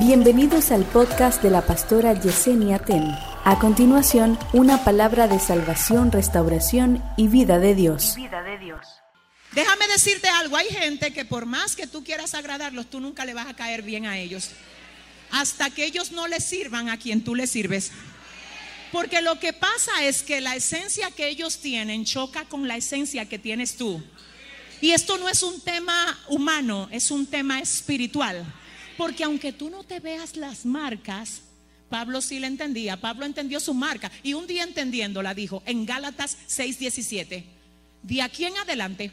[0.00, 3.04] Bienvenidos al podcast de la pastora Yesenia Ten.
[3.44, 8.14] A continuación, una palabra de salvación, restauración y vida de Dios.
[8.16, 8.80] vida de Dios.
[9.52, 13.34] Déjame decirte algo, hay gente que por más que tú quieras agradarlos, tú nunca le
[13.34, 14.52] vas a caer bien a ellos.
[15.32, 17.92] Hasta que ellos no le sirvan a quien tú le sirves.
[18.92, 23.28] Porque lo que pasa es que la esencia que ellos tienen choca con la esencia
[23.28, 24.02] que tienes tú.
[24.80, 28.46] Y esto no es un tema humano, es un tema espiritual.
[28.96, 31.42] Porque aunque tú no te veas las marcas,
[31.88, 33.00] Pablo sí la entendía.
[33.00, 34.10] Pablo entendió su marca.
[34.22, 37.44] Y un día entendiéndola dijo en Gálatas 6:17,
[38.02, 39.10] de aquí en adelante,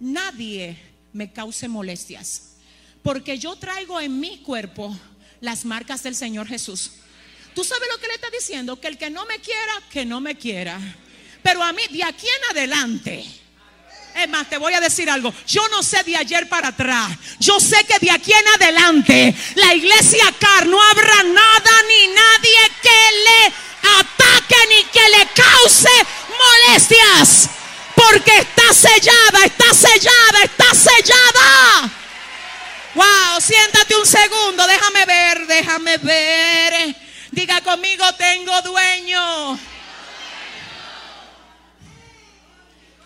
[0.00, 0.76] nadie
[1.12, 2.56] me cause molestias.
[3.02, 4.94] Porque yo traigo en mi cuerpo
[5.40, 6.92] las marcas del Señor Jesús.
[7.54, 8.80] ¿Tú sabes lo que le está diciendo?
[8.80, 10.80] Que el que no me quiera, que no me quiera.
[11.42, 13.24] Pero a mí, de aquí en adelante,
[14.14, 15.34] es más, te voy a decir algo.
[15.46, 17.10] Yo no sé de ayer para atrás.
[17.40, 22.70] Yo sé que de aquí en adelante, la iglesia car no habrá nada ni nadie
[22.80, 23.52] que le
[23.98, 25.90] ataque ni que le cause
[26.38, 27.50] molestias.
[27.96, 31.90] Porque está sellada, está sellada, está sellada.
[32.94, 36.96] Wow, siéntate un segundo, déjame ver, déjame ver.
[37.32, 39.58] Diga conmigo, tengo dueño.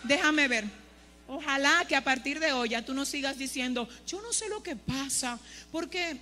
[0.02, 0.87] Déjame ver.
[1.28, 4.62] Ojalá que a partir de hoy ya tú no sigas diciendo, yo no sé lo
[4.62, 5.38] que pasa,
[5.70, 6.16] porque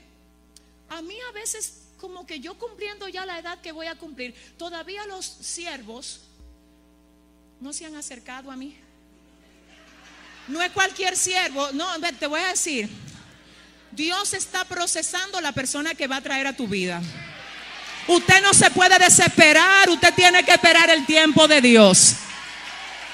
[0.88, 4.34] a mí a veces como que yo cumpliendo ya la edad que voy a cumplir,
[4.58, 6.22] todavía los siervos
[7.60, 8.76] no se han acercado a mí.
[10.48, 11.86] No es cualquier siervo, no,
[12.18, 12.88] te voy a decir,
[13.92, 17.00] Dios está procesando la persona que va a traer a tu vida.
[18.08, 22.16] Usted no se puede desesperar, usted tiene que esperar el tiempo de Dios.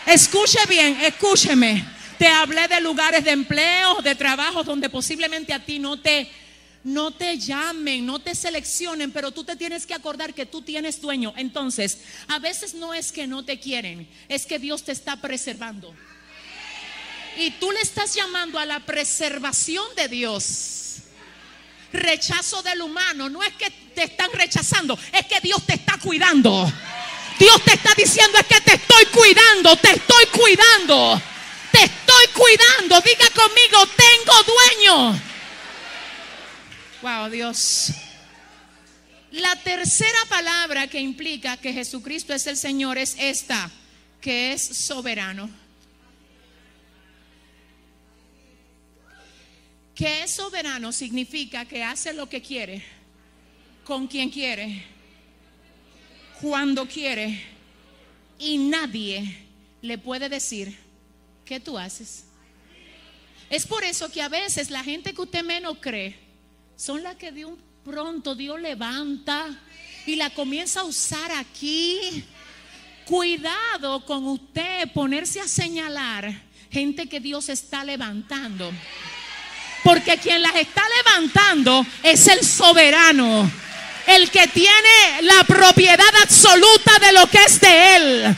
[0.07, 1.85] Escuche bien, escúcheme.
[2.19, 6.31] Te hablé de lugares de empleo, de trabajo donde posiblemente a ti no te
[6.85, 11.01] no te llamen, no te seleccionen, pero tú te tienes que acordar que tú tienes
[11.01, 11.33] dueño.
[11.37, 15.95] Entonces, a veces no es que no te quieren, es que Dios te está preservando.
[17.39, 20.97] Y tú le estás llamando a la preservación de Dios.
[21.93, 26.71] Rechazo del humano, no es que te están rechazando, es que Dios te está cuidando.
[27.43, 31.21] Dios te está diciendo es que te estoy cuidando, te estoy cuidando,
[31.73, 33.01] te estoy cuidando.
[33.01, 35.21] Diga conmigo, tengo dueño.
[37.03, 37.89] Wow, Dios.
[39.33, 43.69] La tercera palabra que implica que Jesucristo es el Señor es esta,
[44.21, 45.51] que es soberano.
[49.97, 52.85] Que es soberano significa que hace lo que quiere,
[53.83, 54.92] con quien quiere,
[56.43, 57.41] cuando quiere,
[58.37, 59.47] y nadie
[59.81, 60.77] le puede decir,
[61.45, 62.25] ¿qué tú haces?
[63.49, 66.19] Es por eso que a veces la gente que usted menos cree
[66.75, 69.57] son las que de un pronto Dios levanta
[70.05, 72.25] y la comienza a usar aquí.
[73.05, 76.43] Cuidado con usted ponerse a señalar
[76.73, 78.73] gente que Dios está levantando.
[79.85, 83.49] Porque quien las está levantando es el soberano,
[84.07, 88.37] el que tiene la propiedad absoluta de lo que es de él.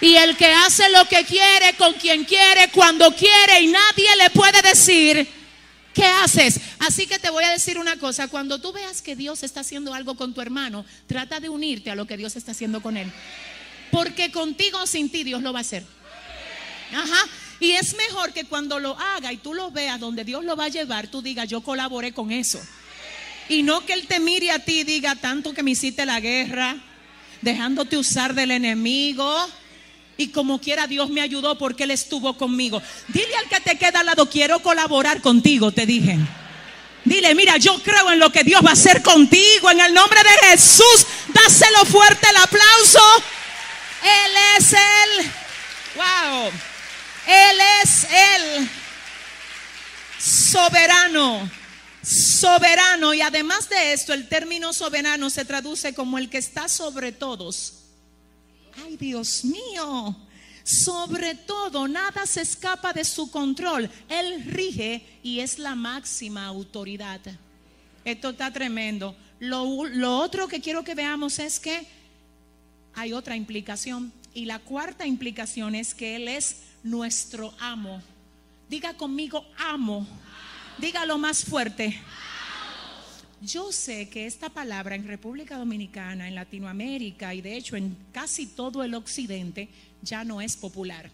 [0.00, 4.30] Y el que hace lo que quiere, con quien quiere, cuando quiere, y nadie le
[4.30, 5.26] puede decir,
[5.94, 6.60] ¿qué haces?
[6.80, 9.94] Así que te voy a decir una cosa, cuando tú veas que Dios está haciendo
[9.94, 13.10] algo con tu hermano, trata de unirte a lo que Dios está haciendo con él.
[13.90, 15.84] Porque contigo o sin ti Dios lo va a hacer.
[16.92, 17.26] Ajá.
[17.58, 20.66] Y es mejor que cuando lo haga y tú lo veas donde Dios lo va
[20.66, 22.60] a llevar, tú digas, yo colaboré con eso.
[23.48, 26.20] Y no que Él te mire a ti y diga, tanto que me hiciste la
[26.20, 26.76] guerra,
[27.42, 29.48] dejándote usar del enemigo.
[30.16, 32.82] Y como quiera Dios me ayudó porque Él estuvo conmigo.
[33.08, 36.18] Dile al que te queda al lado, quiero colaborar contigo, te dije.
[37.04, 39.70] Dile, mira, yo creo en lo que Dios va a hacer contigo.
[39.70, 43.00] En el nombre de Jesús, dáselo fuerte el aplauso.
[44.02, 45.30] Él es el,
[45.94, 46.50] wow,
[47.26, 48.68] Él es el
[50.18, 51.48] soberano.
[52.06, 53.14] Soberano.
[53.14, 57.82] Y además de esto, el término soberano se traduce como el que está sobre todos.
[58.84, 60.16] Ay, Dios mío.
[60.62, 63.90] Sobre todo, nada se escapa de su control.
[64.08, 67.20] Él rige y es la máxima autoridad.
[68.04, 69.16] Esto está tremendo.
[69.40, 71.86] Lo, lo, otro que quiero que veamos es que
[72.94, 74.12] hay otra implicación.
[74.32, 78.00] Y la cuarta implicación es que Él es nuestro amo.
[78.68, 80.06] Diga conmigo, amo.
[80.78, 81.98] Dígalo más fuerte.
[83.40, 88.44] Yo sé que esta palabra en República Dominicana, en Latinoamérica y de hecho en casi
[88.44, 89.70] todo el occidente
[90.02, 91.10] ya no es popular.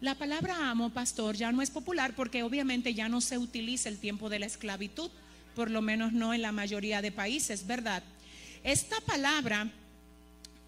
[0.00, 3.98] La palabra amo, pastor, ya no es popular porque obviamente ya no se utiliza el
[3.98, 5.10] tiempo de la esclavitud.
[5.56, 8.02] por lo menos no en la mayoría de países, ¿verdad?
[8.64, 9.70] Esta palabra,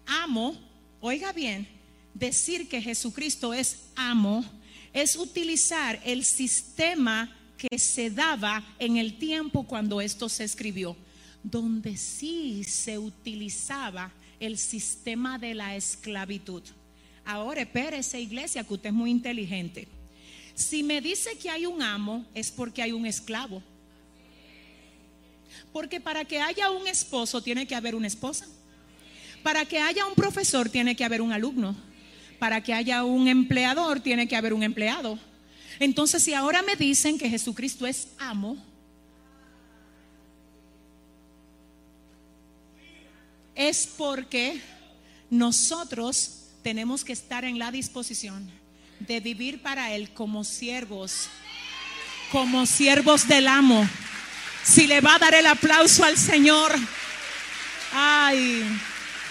[0.05, 0.55] amo,
[1.01, 1.67] oiga bien,
[2.13, 4.45] decir que Jesucristo es amo,
[4.93, 10.95] es utilizar el sistema que se daba en el tiempo cuando esto se escribió,
[11.43, 16.63] donde sí se utilizaba el sistema de la esclavitud.
[17.25, 19.87] Ahora, espérese, iglesia, que usted es muy inteligente.
[20.53, 23.61] Si me dice que hay un amo, es porque hay un esclavo.
[25.73, 28.47] Porque para que haya un esposo tiene que haber una esposa.
[29.43, 31.75] Para que haya un profesor tiene que haber un alumno.
[32.39, 35.19] Para que haya un empleador tiene que haber un empleado.
[35.79, 38.57] Entonces, si ahora me dicen que Jesucristo es amo,
[43.53, 44.61] es porque
[45.29, 48.49] nosotros tenemos que estar en la disposición
[48.99, 51.27] de vivir para Él como siervos,
[52.31, 53.87] como siervos del amo.
[54.63, 56.73] Si le va a dar el aplauso al Señor,
[57.93, 58.63] ay,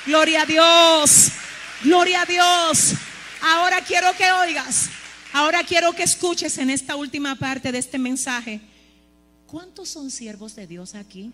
[0.07, 1.29] gloria a Dios,
[1.83, 2.95] gloria a Dios.
[3.43, 4.91] Ahora quiero que oigas,
[5.37, 8.59] ahora quiero que escuches en esta última parte de este mensaje.
[9.47, 11.31] ¿Cuántos son siervos de Dios aquí?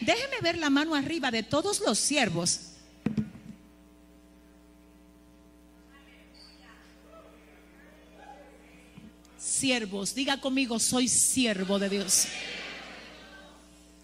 [0.00, 2.60] Déjeme ver la mano arriba de todos los siervos.
[9.38, 12.24] Siervos, diga conmigo, soy siervo de Dios.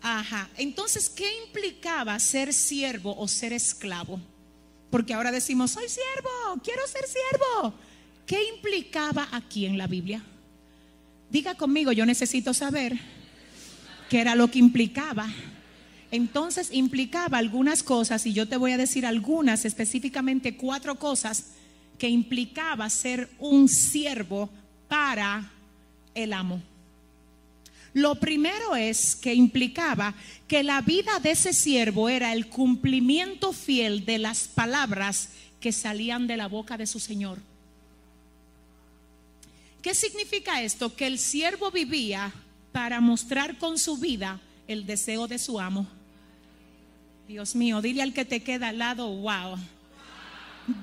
[0.03, 0.51] Ajá.
[0.59, 4.21] Entonces, ¿qué implicaba ser siervo o ser esclavo?
[4.91, 7.88] Porque ahora decimos, soy siervo, quiero ser siervo.
[8.29, 10.23] ¿Qué implicaba aquí en la Biblia?
[11.31, 12.95] Diga conmigo, yo necesito saber
[14.11, 15.27] qué era lo que implicaba.
[16.11, 21.53] Entonces implicaba algunas cosas y yo te voy a decir algunas, específicamente cuatro cosas
[21.99, 24.51] que implicaba ser un siervo
[24.89, 25.51] para
[26.15, 26.61] el amo.
[27.95, 30.15] Lo primero es que implicaba
[30.47, 35.31] que la vida de ese siervo era el cumplimiento fiel de las palabras
[35.61, 37.39] que salían de la boca de su Señor.
[39.89, 40.95] ¿Qué significa esto?
[40.95, 42.31] Que el siervo vivía
[42.73, 45.87] para mostrar con su vida el deseo de su amo.
[47.27, 49.57] Dios mío, dile al que te queda al lado, wow.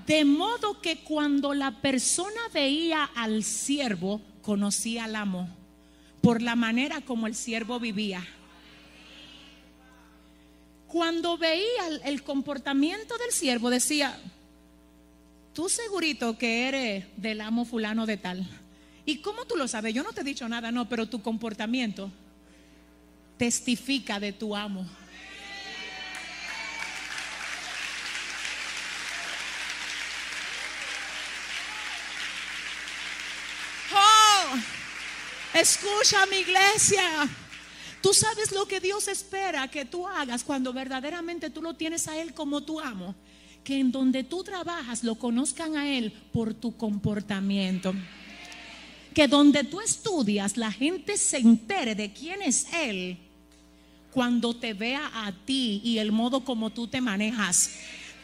[0.07, 5.49] De modo que cuando la persona veía al siervo, conocía al amo
[6.21, 8.25] por la manera como el siervo vivía.
[10.87, 14.19] Cuando veía el, comportamiento del siervo, decía,
[15.53, 18.64] tú segurito que eres del amo fulano de tal.
[19.05, 19.93] ¿Y cómo tú lo sabes?
[19.93, 22.11] Yo no te he dicho nada, no, pero tu comportamiento
[23.37, 24.85] testifica de tu amo.
[35.55, 37.29] Escucha mi iglesia.
[38.01, 42.17] Tú sabes lo que Dios espera que tú hagas cuando verdaderamente tú lo tienes a
[42.17, 43.15] Él como tu amo.
[43.63, 47.93] Que en donde tú trabajas lo conozcan a Él por tu comportamiento.
[49.15, 53.17] Que donde tú estudias la gente se entere de quién es Él
[54.11, 57.71] cuando te vea a ti y el modo como tú te manejas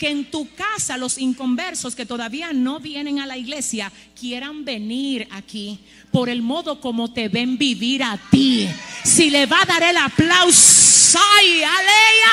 [0.02, 5.28] que en tu casa los inconversos que todavía no vienen a la iglesia quieran venir
[5.30, 5.80] aquí
[6.12, 8.68] por el modo como te ven vivir a ti.
[9.04, 11.62] Si le va a dar el aplauso, ay,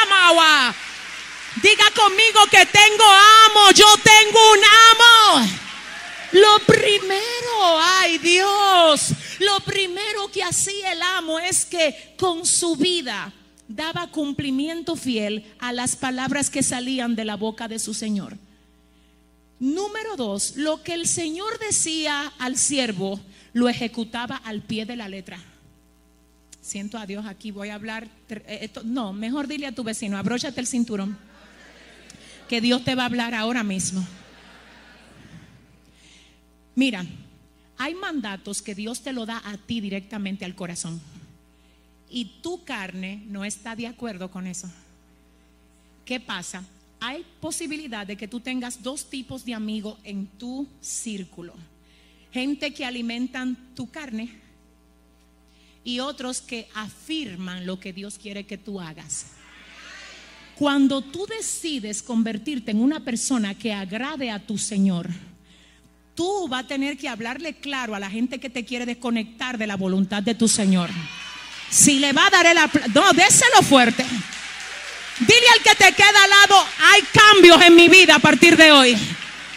[0.09, 0.75] mawa.
[1.63, 5.49] Diga conmigo que tengo amo, yo tengo un amo.
[6.33, 13.33] Lo primero, ay Dios, lo primero que hacía el amo es que con su vida
[13.69, 18.37] daba cumplimiento fiel a las palabras que salían de la boca de su Señor.
[19.61, 23.21] Número dos, lo que el Señor decía al siervo,
[23.53, 25.39] lo ejecutaba al pie de la letra.
[26.61, 28.09] Siento a Dios aquí, voy a hablar.
[28.29, 31.19] Eh, no, mejor dile a tu vecino, abróchate el cinturón.
[32.49, 34.07] Que Dios te va a hablar ahora mismo.
[36.75, 37.05] Mira,
[37.79, 41.01] hay mandatos que Dios te lo da a ti directamente al corazón
[42.11, 44.69] y tu carne no está de acuerdo con eso.
[46.05, 46.65] ¿Qué pasa?
[47.01, 51.55] Hay posibilidad de que tú tengas dos tipos de amigos en tu círculo.
[52.33, 54.31] Gente que alimentan tu carne
[55.85, 59.27] y otros que afirman lo que Dios quiere que tú hagas.
[60.57, 65.09] Cuando tú decides convertirte en una persona que agrade a tu Señor,
[66.19, 69.69] tú vas a tener que hablarle claro a la gente que te quiere desconectar de
[69.69, 70.91] la voluntad de tu Señor.
[71.71, 74.05] Si le va a dar el aplauso, no, déselo fuerte.
[75.21, 78.73] Dile al que te queda al lado, hay cambios en mi vida a partir de
[78.73, 78.95] hoy.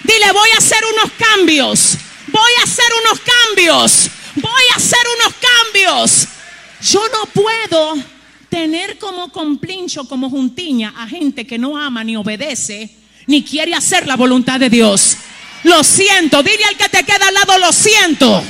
[0.04, 1.98] Dile, voy a hacer unos cambios.
[2.28, 4.12] Voy a hacer unos cambios.
[4.36, 6.28] Voy a hacer unos cambios.
[6.92, 7.96] Yo no puedo
[8.50, 14.06] tener como complincho, como juntiña a gente que no ama ni obedece ni quiere hacer
[14.06, 15.18] la voluntad de Dios.
[15.64, 18.44] Lo siento, dile al que te queda al lado, lo siento.